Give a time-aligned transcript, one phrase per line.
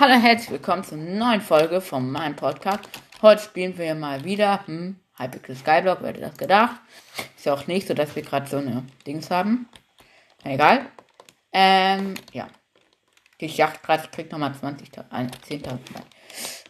[0.00, 2.88] Hallo, herzlich willkommen zur neuen Folge von meinem Podcast.
[3.20, 6.80] Heute spielen wir mal wieder hm, Hypixel Skyblock, wer hätte das gedacht?
[7.36, 9.68] Ist ja auch nicht so, dass wir gerade so eine Dings haben.
[10.42, 10.86] Egal.
[11.52, 12.48] Ähm, ja.
[13.36, 15.78] Ich dachte gerade, ich krieg nochmal 20.000, 10.000.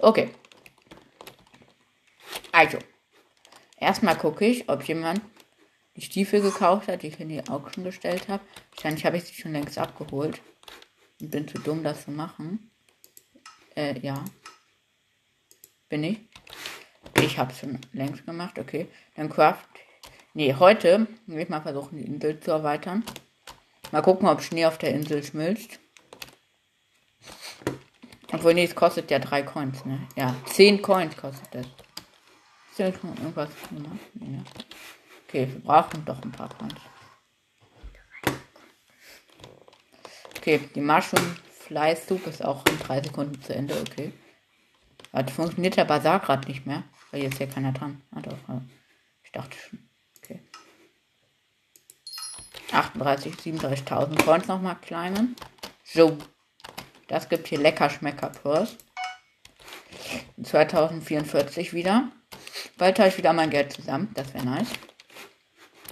[0.01, 0.31] Okay.
[2.51, 2.79] Also.
[3.77, 5.21] Erstmal gucke ich, ob jemand
[5.95, 8.43] die Stiefel gekauft hat, die ich in die Auction gestellt habe.
[8.73, 10.41] Wahrscheinlich habe ich sie schon längst abgeholt.
[11.21, 12.67] Und bin zu dumm, das zu machen.
[13.81, 14.23] Äh, ja.
[15.89, 16.21] Bin ich.
[17.15, 18.89] Ich habe es schon längst gemacht, okay.
[19.17, 19.65] Dann Craft.
[20.35, 23.05] Nee, heute will ich mal versuchen, die Insel zu erweitern.
[23.91, 25.81] Mal gucken, ob Schnee auf der Insel schmilzt.
[28.31, 30.07] Obwohl, nee, es kostet ja drei Coins, ne?
[30.15, 31.67] Ja, zehn Coins kostet das.
[32.71, 33.99] Ist ja schon irgendwas gemacht?
[34.15, 34.43] Nee, ja.
[35.27, 36.75] Okay, wir brauchen doch ein paar Coins.
[40.37, 41.35] Okay, die Mushroom
[41.95, 44.13] Soup ist auch in drei Sekunden zu Ende, okay.
[45.13, 46.85] Warte, funktioniert der Bazar gerade nicht mehr?
[47.11, 48.03] Weil jetzt hier keiner dran.
[48.13, 48.37] Ah, doch,
[49.25, 49.89] ich dachte schon.
[50.19, 50.41] Okay.
[52.73, 55.35] 38, 37.000 Coins nochmal kleinen.
[55.85, 56.19] So.
[57.09, 58.77] Das gibt hier lecker Schmecker Plus.
[60.41, 62.13] 2044 wieder.
[62.79, 64.13] Bald habe ich wieder mein Geld zusammen.
[64.15, 64.71] Das wäre nice.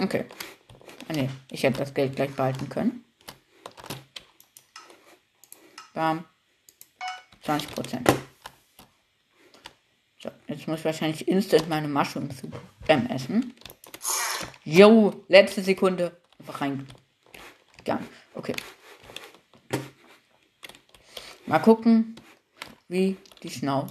[0.00, 0.26] Okay.
[1.08, 3.04] Ah, ne, ich hätte das Geld gleich behalten können.
[5.98, 6.24] Bam.
[7.42, 8.08] 20 Prozent.
[10.22, 12.54] So, jetzt muss ich wahrscheinlich instant meine Mushroom Soup
[12.86, 13.52] ähm, essen.
[14.62, 16.16] Jo, letzte Sekunde.
[16.38, 16.86] Einfach rein.
[17.84, 17.98] Ja,
[18.36, 18.54] okay.
[21.46, 22.14] Mal gucken,
[22.86, 23.88] wie die Schnau.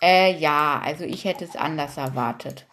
[0.00, 2.68] Äh, ja, also ich hätte es anders erwartet.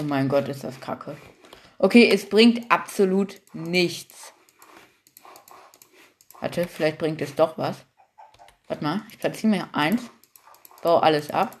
[0.00, 1.16] Oh mein Gott, ist das kacke.
[1.78, 4.32] Okay, es bringt absolut nichts.
[6.40, 7.84] Warte, vielleicht bringt es doch was.
[8.68, 10.08] Warte mal, ich platziere mir eins.
[10.82, 11.58] Baue alles ab.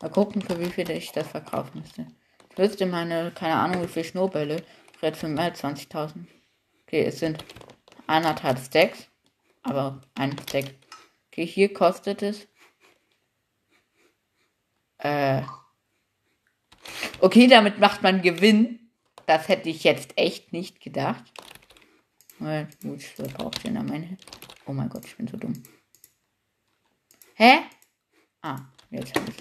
[0.00, 2.08] Mal gucken, für wie viel ich das verkaufen müsste.
[2.50, 4.64] Ich wüsste meine, keine Ahnung, wie viele Schnurrbälle.
[4.98, 6.26] Vielleicht für mehr als 20.000.
[6.86, 7.44] Okay, es sind
[8.08, 9.06] anderthalb Stacks.
[9.62, 10.74] Aber ein Stack.
[11.28, 12.48] Okay, hier kostet es.
[14.98, 15.42] Äh.
[17.22, 18.90] Okay, damit macht man Gewinn.
[19.26, 21.22] Das hätte ich jetzt echt nicht gedacht.
[23.92, 24.16] Ende.
[24.66, 25.62] Oh mein Gott, ich bin so dumm.
[27.34, 27.60] Hä?
[28.40, 29.36] Ah, jetzt habe ich.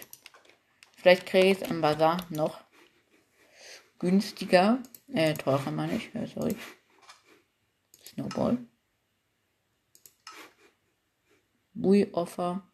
[0.96, 2.64] Vielleicht kriege ich es am Bazar noch
[3.98, 4.84] günstiger.
[5.08, 6.14] Äh, teurer meine ich.
[6.14, 6.56] Ja, sorry.
[8.04, 8.60] Snowball.
[11.74, 12.71] Bui Offer.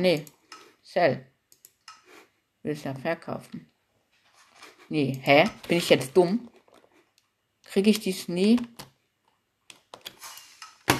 [0.00, 0.24] Nee.
[0.82, 1.26] Sell.
[2.62, 3.72] Will ich ja verkaufen.
[4.88, 5.48] Nee, hä?
[5.68, 6.50] Bin ich jetzt dumm?
[7.64, 8.56] Kriege ich die Schnee?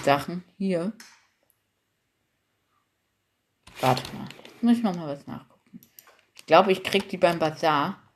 [0.05, 0.93] Sachen hier?
[3.81, 4.28] Warte mal.
[4.44, 5.81] Jetzt muss ich noch was nachgucken.
[6.34, 8.15] Ich glaube, ich krieg die beim Bazar.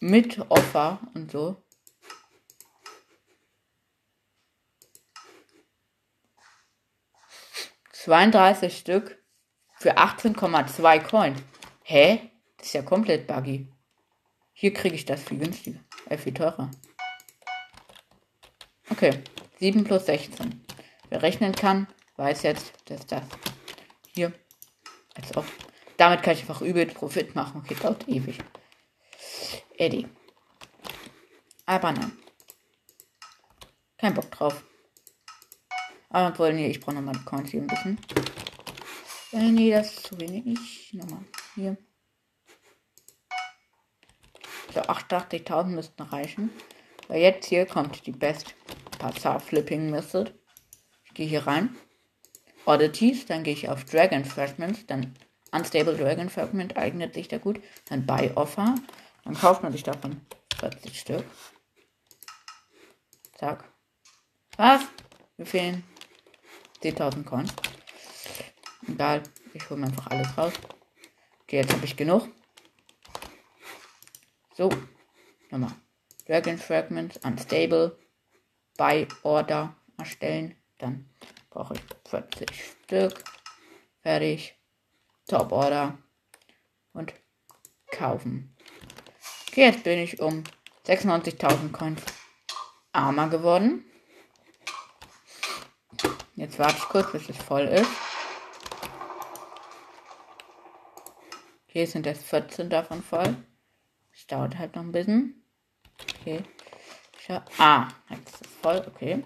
[0.00, 1.63] Mit Offer und so.
[8.04, 9.16] Zweiunddreißig Stück
[9.78, 11.40] für 18,2 Coins.
[11.84, 12.30] Hä?
[12.58, 13.66] Das ist ja komplett buggy.
[14.52, 15.80] Hier kriege ich das viel günstiger.
[16.10, 16.70] Äh, viel teurer.
[18.90, 19.22] Okay.
[19.58, 20.66] 7 plus 16.
[21.08, 23.22] Wer rechnen kann, weiß jetzt, dass das
[24.12, 24.34] hier.
[25.14, 25.46] Als ob.
[25.96, 27.62] Damit kann ich einfach übel Profit machen.
[27.64, 28.36] Okay, dauert ewig.
[29.78, 30.06] Eddie.
[31.64, 32.12] Aber nein.
[33.96, 34.62] Kein Bock drauf.
[36.14, 37.98] Aber wohl, nee, ich brauche nochmal Coins hier ein bisschen.
[39.32, 40.92] Äh, nee, das ist zu wenig.
[40.92, 41.24] Nochmal.
[41.56, 41.76] Hier.
[44.72, 46.50] So, 88.000 müssten reichen.
[47.08, 48.54] Weil jetzt hier kommt die Best
[48.96, 50.30] Passar Flipping Method.
[51.06, 51.76] Ich gehe hier rein.
[52.64, 55.16] Oddities, dann gehe ich auf Dragon Fragments, dann
[55.50, 57.60] Unstable Dragon Fragment eignet sich da gut.
[57.86, 58.76] Dann Buy Offer.
[59.24, 60.20] Dann kauft man sich davon
[60.60, 61.24] 40 Stück.
[63.36, 63.64] Zack.
[64.56, 64.82] Was?
[65.36, 65.82] Wir fehlen
[66.84, 67.52] 10.000 Coins.
[68.86, 69.22] Egal,
[69.54, 70.52] ich hole mir einfach alles raus.
[71.42, 72.28] Okay, jetzt habe ich genug.
[74.54, 74.68] So,
[75.50, 75.72] nochmal.
[76.26, 77.98] Dragon Fragments, Unstable,
[78.76, 80.56] Buy Order erstellen.
[80.78, 81.08] Dann
[81.48, 82.48] brauche ich 40
[82.84, 83.24] Stück.
[84.02, 84.54] Fertig.
[85.26, 85.98] Top Order.
[86.92, 87.14] Und
[87.90, 88.54] kaufen.
[89.48, 90.44] Okay, jetzt bin ich um
[90.86, 92.02] 96.000 Coins
[92.92, 93.84] armer geworden.
[96.36, 97.90] Jetzt warte ich kurz, bis es voll ist.
[101.66, 103.36] Hier sind jetzt 14 davon voll.
[104.12, 105.44] Es dauert halt noch ein bisschen.
[106.20, 106.44] Okay.
[107.18, 107.40] Schau.
[107.58, 108.84] Ah, jetzt ist es voll.
[108.86, 109.24] Okay.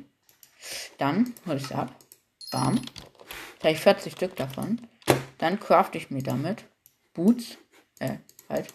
[0.98, 1.94] Dann hole ich es ab.
[2.50, 2.80] Bam.
[3.62, 4.80] Ich 40 Stück davon.
[5.38, 6.64] Dann crafte ich mir damit
[7.12, 7.58] Boots.
[7.98, 8.18] Äh,
[8.48, 8.72] halt.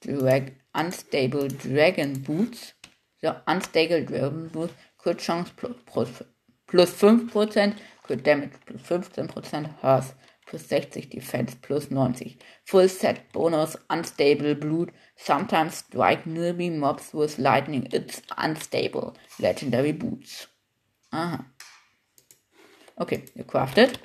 [0.00, 2.74] Drag Unstable Dragon Boots.
[3.20, 4.74] So, Unstable Dragon Boots.
[5.02, 6.22] Crit Chance plus, plus,
[6.66, 7.74] plus 5%.
[8.04, 9.82] Crit Damage plus 15%.
[9.82, 10.14] Hearth
[10.46, 12.38] plus 60 Defense plus 90.
[12.66, 14.92] Full Set Bonus Unstable Blood.
[15.16, 17.88] Sometimes strike nearby mobs with lightning.
[17.92, 19.14] It's unstable.
[19.38, 20.48] Legendary Boots.
[21.12, 21.44] Aha.
[22.96, 23.98] Okay, gecraftet.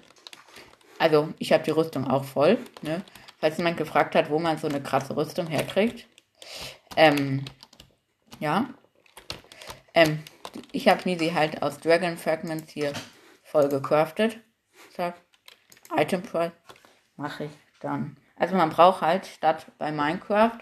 [1.00, 2.58] Also, ich habe die Rüstung auch voll.
[2.82, 3.04] Ne?
[3.40, 6.08] Falls jemand gefragt hat, wo man so eine krasse Rüstung herkriegt.
[6.96, 7.46] Ähm,
[8.40, 8.70] ja.
[9.94, 10.20] Ähm,
[10.72, 12.94] ich habe mir sie halt aus Dragon Fragments hier
[13.44, 14.40] voll gecraftet.
[14.94, 15.16] Zack.
[15.96, 16.52] Item Price
[17.16, 18.18] mache ich dann.
[18.36, 20.60] Also man braucht halt statt bei Minecraft,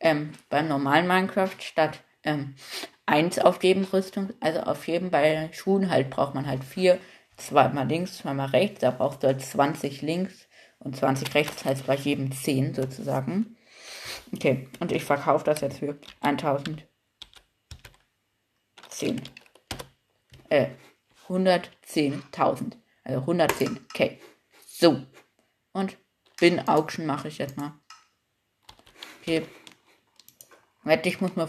[0.00, 2.54] ähm, beim normalen Minecraft, statt ähm,
[3.06, 6.98] 1 auf jedem Rüstung, also auf jedem bei Schuhen halt braucht man halt 4,
[7.36, 10.48] zweimal links, zweimal rechts, da brauchst du halt 20 links
[10.78, 13.56] und 20 rechts, heißt bei jedem 10 sozusagen.
[14.34, 16.82] Okay, und ich verkaufe das jetzt für 1010.
[20.48, 20.68] Äh,
[21.28, 22.74] 110.000.
[23.04, 24.18] Also 110k.
[24.66, 25.02] So.
[25.72, 25.96] Und
[26.38, 27.78] Bin Auction mache ich jetzt mal.
[29.20, 29.46] Okay.
[30.84, 31.48] Wette, ich muss mal.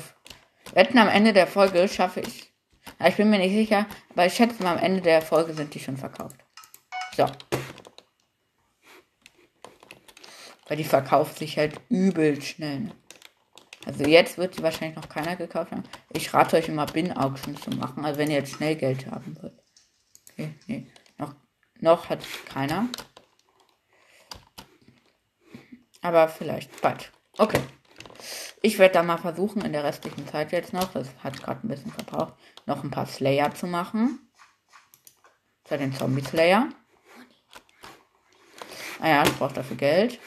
[0.73, 2.51] Wetten am Ende der Folge schaffe ich.
[2.99, 5.73] Ja, ich bin mir nicht sicher, aber ich schätze mal am Ende der Folge sind
[5.73, 6.35] die schon verkauft.
[7.15, 7.25] So.
[10.67, 12.91] Weil die verkauft sich halt übel schnell.
[13.85, 15.83] Also jetzt wird sie wahrscheinlich noch keiner gekauft haben.
[16.11, 19.59] Ich rate euch immer Bin-Auction zu machen, also wenn ihr jetzt schnell Geld haben wollt.
[20.31, 20.91] Okay, nee.
[21.17, 21.33] Noch,
[21.79, 22.87] noch hat keiner.
[26.01, 27.11] Aber vielleicht bald.
[27.37, 27.59] Okay.
[28.61, 31.69] Ich werde da mal versuchen, in der restlichen Zeit jetzt noch, das hat gerade ein
[31.69, 32.33] bisschen verbraucht,
[32.65, 34.29] noch ein paar Slayer zu machen.
[35.63, 36.69] Für den Zombie Slayer.
[38.99, 40.19] Ah ja, ich brauche dafür Geld.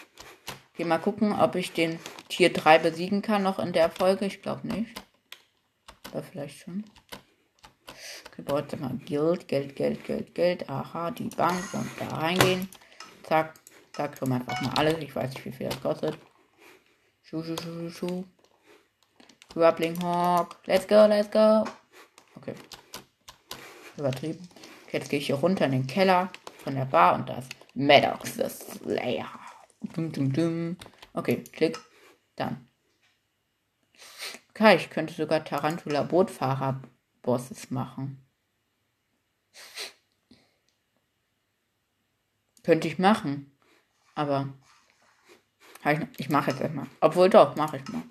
[0.74, 1.98] Geh mal gucken, ob ich den
[2.28, 4.24] Tier 3 besiegen kann noch in der Folge.
[4.24, 4.94] Ich glaube nicht.
[6.10, 6.84] Oder vielleicht schon.
[8.38, 10.70] Okay, mal Geld, Geld, Geld, Geld, Geld.
[10.70, 12.68] Aha, die Bank und da reingehen.
[13.22, 13.54] Zack,
[13.92, 14.96] zack, schon einfach mal alles.
[15.00, 16.16] Ich weiß nicht, wie viel das kostet.
[17.22, 18.24] Schuh, schuh, schuh, schuh.
[19.52, 20.56] Grappling Hawk.
[20.64, 21.64] Let's go, let's go.
[22.36, 22.54] Okay.
[23.98, 24.48] Übertrieben.
[24.86, 26.30] Okay, jetzt gehe ich hier runter in den Keller
[26.64, 29.41] von der Bar und da ist Maddox the Slayer.
[31.14, 31.78] Okay, klick.
[32.36, 32.68] Dann.
[34.50, 36.82] Okay, ich könnte sogar Tarantula Bootfahrer
[37.22, 38.24] Bosses machen.
[42.62, 43.56] Könnte ich machen.
[44.14, 44.52] Aber
[45.84, 46.86] ich, ich mache jetzt erstmal.
[47.00, 48.02] Obwohl doch, mache ich mal.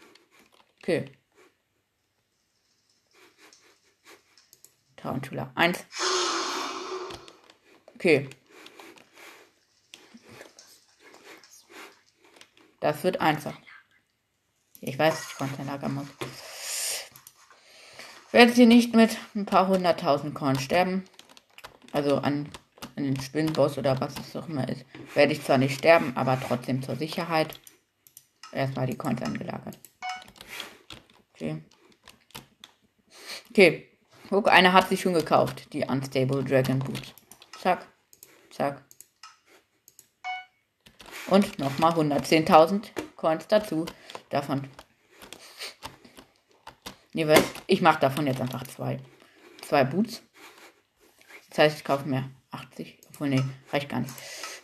[0.82, 1.12] Okay.
[4.96, 5.86] Tarantula 1.
[7.96, 8.30] Okay.
[12.82, 13.54] Das wird einfach.
[14.82, 16.08] Ich weiß, ich konnte Lager muss.
[18.32, 21.04] Werden sie nicht mit ein paar hunderttausend Coins sterben,
[21.92, 22.50] also an,
[22.96, 26.40] an den Spinnenboss oder was es auch immer ist, werde ich zwar nicht sterben, aber
[26.40, 27.60] trotzdem zur Sicherheit
[28.52, 29.78] erstmal die Coins angelagert.
[31.34, 31.64] Okay.
[33.50, 33.88] Okay.
[34.30, 37.14] Guck, eine hat sich schon gekauft, die Unstable Dragon Boots.
[37.60, 37.86] Zack,
[38.50, 38.86] zack.
[41.32, 43.86] Und nochmal 110.000 Coins dazu.
[44.30, 44.68] Davon.
[47.14, 47.42] Nee, was?
[47.68, 49.00] Ich mache davon jetzt einfach zwei.
[49.62, 50.22] Zwei Boots.
[51.50, 53.00] Das heißt, ich kaufe mir 80.
[53.08, 54.14] Obwohl, nee, reicht gar nicht.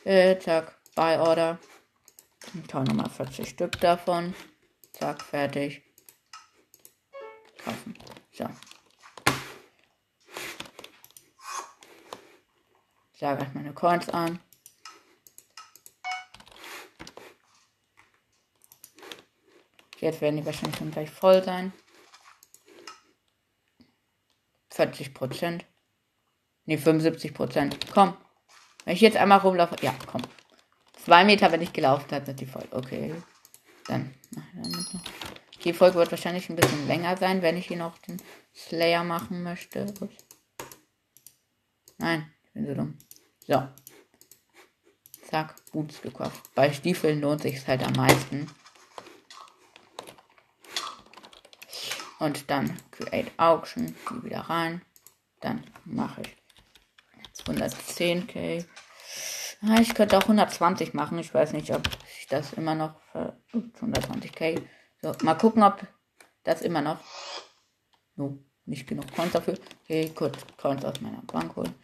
[0.03, 0.77] Äh, zack.
[0.93, 1.57] Buy Order.
[2.53, 4.35] Ich kaufe nochmal 40 Stück davon.
[4.91, 5.83] Zack, fertig.
[7.63, 7.97] Kaufen.
[8.33, 8.45] So.
[13.13, 14.41] Ich sage erst meine Coins an.
[20.07, 21.73] Jetzt werden die wahrscheinlich schon gleich voll sein.
[24.69, 25.65] 40 Prozent.
[26.63, 27.77] Ne, 75 Prozent.
[27.91, 28.15] Komm.
[28.85, 29.75] Wenn ich jetzt einmal rumlaufe.
[29.81, 30.21] Ja, komm.
[31.03, 32.65] Zwei Meter, wenn ich gelaufen habe, sind die voll.
[32.71, 33.15] Okay.
[33.87, 34.13] Dann.
[35.65, 38.21] Die Folge wird wahrscheinlich ein bisschen länger sein, wenn ich hier noch den
[38.55, 39.93] Slayer machen möchte.
[39.99, 40.15] Ups.
[41.97, 42.97] Nein, ich bin so dumm.
[43.45, 43.67] So.
[45.29, 46.49] Zack, Boots gekauft.
[46.55, 48.49] Bei Stiefeln lohnt sich halt am meisten.
[52.19, 54.81] Und dann Create Auction, die wieder rein.
[55.41, 56.35] Dann mache ich
[57.45, 58.65] 110k.
[59.61, 61.19] Ja, ich könnte auch 120 machen.
[61.19, 61.87] Ich weiß nicht, ob
[62.19, 62.95] ich das immer noch.
[63.53, 64.61] Ups, 120k.
[65.01, 65.85] So, mal gucken, ob
[66.43, 66.99] das immer noch.
[68.15, 69.57] No, nicht genug Coins dafür.
[69.83, 71.75] Okay, gut, Coins aus meiner Bank holen.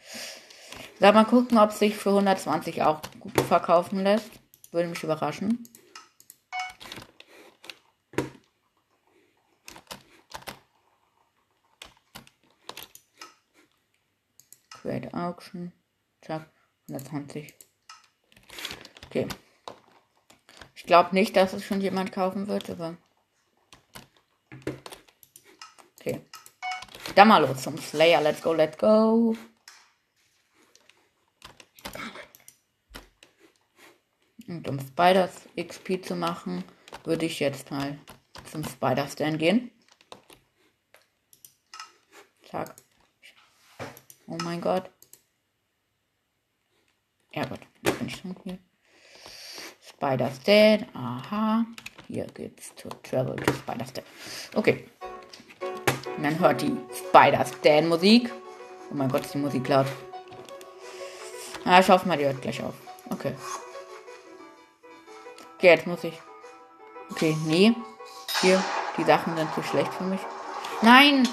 [1.00, 4.32] So, mal gucken, ob sich für 120 auch gut verkaufen lässt.
[4.72, 5.68] Würde mich überraschen.
[14.72, 15.74] Create Auction.
[16.22, 16.50] Zack,
[16.90, 17.54] 120.
[19.08, 19.28] Okay.
[20.76, 22.98] Ich glaube nicht, dass es schon jemand kaufen wird, aber.
[26.00, 26.22] Okay.
[27.16, 28.22] Dann mal los zum Slayer.
[28.22, 29.36] Let's go, let's go.
[34.48, 36.64] Und um Spiders XP zu machen,
[37.06, 37.98] würde ich jetzt mal
[38.52, 39.72] zum Spider-Stand gehen.
[42.50, 42.76] Zack.
[44.28, 44.92] Oh mein Gott.
[47.32, 47.46] Ja
[48.10, 48.58] schon hier.
[49.82, 50.88] Spider-Stand.
[50.96, 51.66] Aha.
[52.08, 54.06] Hier geht's zu Travel to Spider-Stand.
[54.56, 54.90] Okay.
[56.18, 58.32] Und dann hört die Spider-Stand-Musik.
[58.92, 59.88] Oh mein Gott, ist die Musik laut.
[61.66, 62.74] Ah, ich hoffe mal, die hört gleich auf.
[63.10, 63.34] Okay.
[65.56, 66.20] Okay, jetzt muss ich.
[67.10, 67.74] Okay, nee.
[68.42, 68.62] Hier,
[68.98, 70.20] die Sachen sind zu schlecht für mich.
[70.82, 71.28] Nein!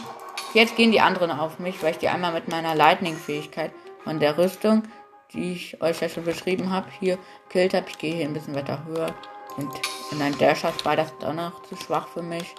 [0.55, 3.73] Jetzt gehen die anderen auf mich, weil ich die einmal mit meiner Lightning-Fähigkeit
[4.05, 4.85] von der Rüstung,
[5.33, 7.19] die ich euch ja schon beschrieben habe, hier
[7.49, 7.87] killt habe.
[7.89, 9.15] Ich gehe hier ein bisschen weiter höher.
[9.57, 9.71] Und
[10.13, 12.55] in ein Dasher war das dann noch zu schwach für mich.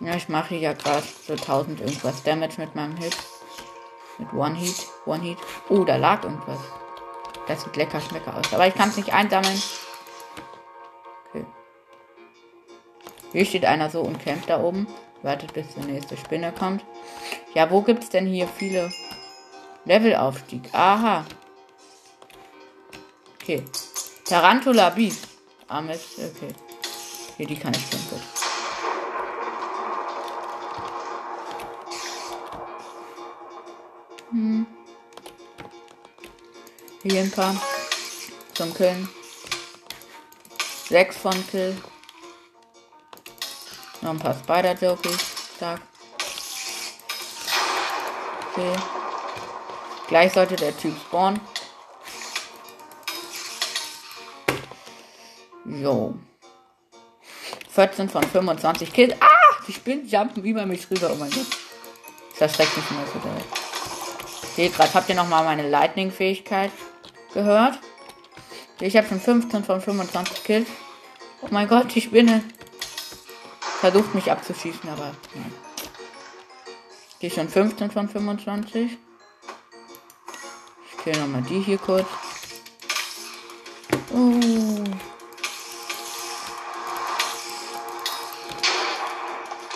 [0.00, 3.16] Ja, ich mache ja gerade so 1000 irgendwas Damage mit meinem Hit.
[4.18, 4.86] Mit One Heat.
[5.06, 5.38] One Heat.
[5.68, 6.58] Oh, da lag irgendwas.
[7.46, 8.52] Das sieht lecker schmecker aus.
[8.52, 9.60] Aber ich kann es nicht einsammeln.
[13.32, 14.86] Hier steht einer so und kämpft da oben.
[15.22, 16.84] Wartet, bis die nächste Spinne kommt.
[17.54, 18.90] Ja, wo gibt es denn hier viele
[19.84, 20.62] Levelaufstieg?
[20.72, 21.24] Aha.
[23.50, 23.64] Okay.
[24.24, 25.26] Tarantula Beast.
[25.66, 26.18] Armes.
[26.18, 26.54] Okay.
[27.36, 28.22] Hier, die kann ich schon gut.
[34.30, 34.66] Hm.
[37.02, 37.60] Hier ein paar
[38.54, 39.08] zum Killen.
[40.88, 41.76] Sechs von Kill.
[44.02, 45.26] Noch ein paar Spider-Jokers.
[45.56, 45.80] Stark.
[48.52, 48.76] Okay.
[50.06, 51.40] Gleich sollte der Typ spawnen.
[55.70, 56.14] Jo.
[57.70, 59.14] 14 von 25 Kills.
[59.20, 59.26] Ah!
[59.66, 61.10] Die Spinnen jumpen über mich rüber.
[61.12, 61.46] Oh mein Gott.
[62.32, 63.60] Das erschreckt mich immer so direkt.
[64.52, 66.72] Okay, gerade habt ihr nochmal meine Lightning-Fähigkeit
[67.32, 67.78] gehört.
[68.80, 70.68] Ich habe schon 15 von 25 Kills.
[71.42, 72.42] Oh mein Gott, die Spinne
[73.80, 75.52] versucht mich abzuschießen, aber nein.
[77.22, 78.98] Die schon 15 von 25.
[80.90, 82.06] Ich kill nochmal die hier kurz.
[84.12, 85.09] Oh.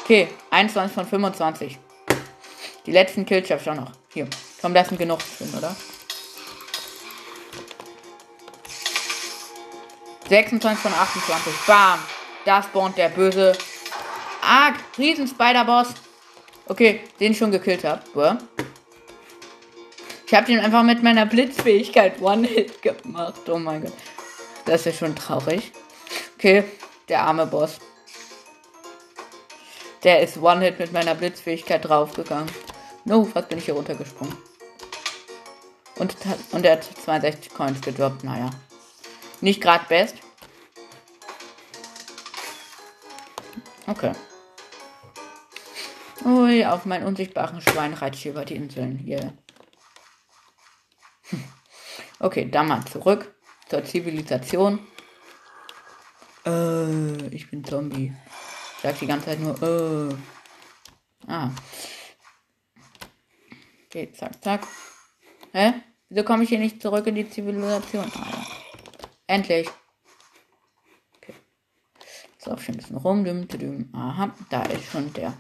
[0.05, 1.79] Okay, 21 von 25.
[2.85, 3.93] Die letzten Kills schaffe ich auch noch.
[4.13, 4.29] Hier.
[4.61, 5.75] Komm, das sind genug drin, oder?
[10.29, 11.55] 26 von 28.
[11.67, 11.99] Bam.
[12.45, 13.57] Da spawnt der böse
[14.43, 15.95] Arg, riesen Spider-Boss.
[16.67, 18.39] Okay, den ich schon gekillt habe.
[20.27, 23.49] Ich habe den einfach mit meiner Blitzfähigkeit One-Hit gemacht.
[23.49, 23.95] Oh mein Gott.
[24.67, 25.73] Das ist schon traurig.
[26.37, 26.65] Okay,
[27.09, 27.79] der arme Boss.
[30.05, 32.51] Der ist One-Hit mit meiner Blitzfähigkeit draufgegangen.
[33.07, 34.37] No, was bin ich hier runtergesprungen?
[35.97, 36.15] Und,
[36.53, 38.23] und er hat 62 Coins gedroppt.
[38.23, 38.51] Naja.
[39.41, 40.17] Nicht gerade best.
[43.87, 44.13] Okay.
[46.25, 49.33] Ui, auf meinen unsichtbaren Schwein reite ich über die Inseln hier.
[52.19, 53.35] Okay, dann mal zurück
[53.69, 54.79] zur Zivilisation.
[56.47, 58.15] Äh, ich bin Zombie.
[58.85, 60.15] Sag die ganze Zeit nur, äh.
[61.27, 61.49] Ah.
[63.87, 64.67] Okay, zack, zack.
[65.53, 65.73] Hä?
[66.11, 68.05] Wieso komme ich hier nicht zurück in die Zivilisation?
[68.15, 68.47] Ah, ja.
[69.27, 69.71] Endlich.
[71.17, 71.33] Okay.
[72.35, 73.89] Jetzt auch schon ein bisschen rum.
[73.95, 75.33] Aha, da ist schon der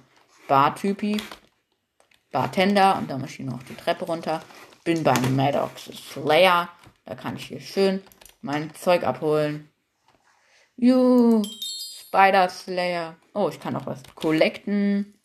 [0.48, 1.20] Bartypi,
[2.32, 4.42] Bartender und dann muss ich noch die Treppe runter.
[4.84, 6.70] Bin beim Maddox Slayer.
[7.04, 8.02] Da kann ich hier schön
[8.40, 9.68] mein Zeug abholen.
[10.76, 11.42] Juhu,
[12.14, 13.16] Spider Slayer.
[13.32, 15.18] Oh, ich kann auch was collecten.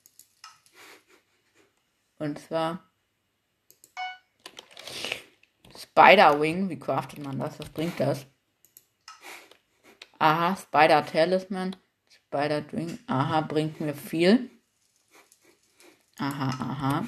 [2.18, 2.84] Und zwar
[5.78, 6.68] Spider Wing.
[6.68, 7.60] Wie craftet man das?
[7.60, 8.26] Was bringt das?
[10.18, 11.76] Aha, Spider Talisman.
[12.08, 12.98] Spider Wing.
[13.06, 14.50] Aha, bringt mir viel.
[16.18, 17.06] Aha, aha.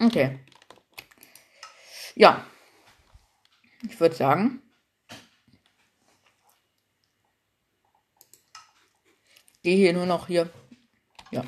[0.00, 0.40] Okay.
[2.16, 2.44] ja,
[3.88, 4.65] ich würde sagen,
[9.66, 10.48] gehe hier nur noch hier.
[11.32, 11.42] Ja,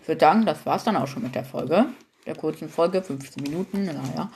[0.00, 1.84] ich würde sagen, das war es dann auch schon mit der Folge.
[2.24, 4.30] Der kurzen Folge, 15 Minuten, naja.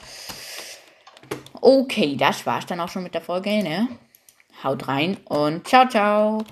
[1.59, 3.87] Okay, das war's dann auch schon mit der Folge, ne?
[4.63, 6.43] Haut rein und ciao, ciao.